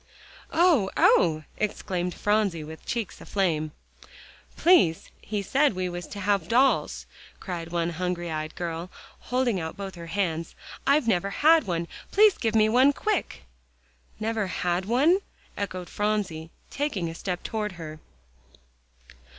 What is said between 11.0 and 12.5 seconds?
never had one. Please